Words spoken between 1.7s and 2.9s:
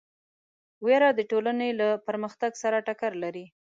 له پرمختګ سره